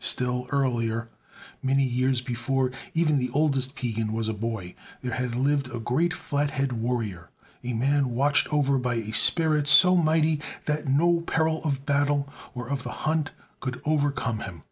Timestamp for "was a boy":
4.12-4.74